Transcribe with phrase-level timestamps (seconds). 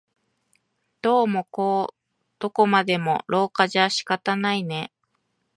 [1.03, 1.95] どうもこう
[2.39, 4.91] どこまでも廊下じゃ仕方ないね